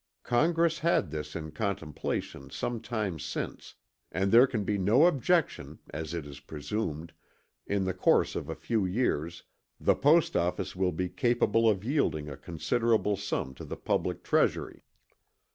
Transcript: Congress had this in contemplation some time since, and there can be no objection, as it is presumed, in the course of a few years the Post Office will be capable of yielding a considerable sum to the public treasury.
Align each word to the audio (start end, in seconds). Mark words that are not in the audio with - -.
Congress 0.23 0.79
had 0.79 1.11
this 1.11 1.35
in 1.35 1.51
contemplation 1.51 2.49
some 2.49 2.81
time 2.81 3.19
since, 3.19 3.75
and 4.11 4.31
there 4.31 4.47
can 4.47 4.63
be 4.63 4.75
no 4.75 5.05
objection, 5.05 5.77
as 5.91 6.15
it 6.15 6.25
is 6.25 6.39
presumed, 6.39 7.13
in 7.67 7.85
the 7.85 7.93
course 7.93 8.35
of 8.35 8.49
a 8.49 8.55
few 8.55 8.83
years 8.83 9.43
the 9.79 9.93
Post 9.93 10.35
Office 10.35 10.75
will 10.75 10.91
be 10.91 11.07
capable 11.07 11.69
of 11.69 11.83
yielding 11.83 12.27
a 12.27 12.35
considerable 12.35 13.15
sum 13.15 13.53
to 13.53 13.63
the 13.63 13.77
public 13.77 14.23
treasury. 14.23 14.83